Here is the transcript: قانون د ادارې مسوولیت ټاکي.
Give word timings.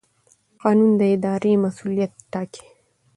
قانون 0.61 0.91
د 0.99 1.01
ادارې 1.15 1.51
مسوولیت 1.63 2.13
ټاکي. 2.31 2.65